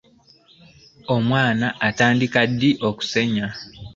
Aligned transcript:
Omwana 1.15 1.67
atandika 1.87 2.39
ddi 2.49 2.71
okusenya. 2.87 3.47